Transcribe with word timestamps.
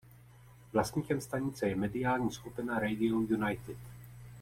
Vlastníkem 0.73 1.21
stanice 1.21 1.67
je 1.69 1.75
mediální 1.75 2.31
skupina 2.31 2.79
Radio 2.79 3.15
United. 3.21 3.77